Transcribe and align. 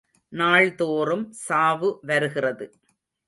நாள்தோறும் 0.33 1.31
சாவு 1.31 1.99
வருகிறது. 2.01 2.67